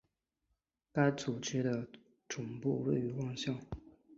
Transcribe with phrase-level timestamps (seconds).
[0.91, 1.87] 该组织的
[2.27, 3.55] 总部位于万象。